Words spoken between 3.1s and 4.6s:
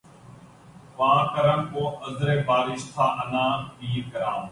عناں گیرِ خرام